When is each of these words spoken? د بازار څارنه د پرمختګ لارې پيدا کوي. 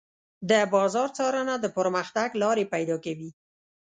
د 0.49 0.51
بازار 0.73 1.09
څارنه 1.17 1.55
د 1.59 1.65
پرمختګ 1.77 2.29
لارې 2.41 2.69
پيدا 2.73 2.95
کوي. 3.05 3.29